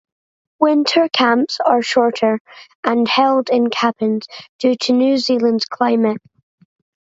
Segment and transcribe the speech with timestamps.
[0.59, 2.39] Winter camps are shorter
[2.83, 4.25] and are held in cabins
[4.57, 6.17] due to New Zealand's climate.